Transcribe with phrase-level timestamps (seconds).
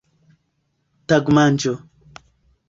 [1.13, 1.75] tagmanĝo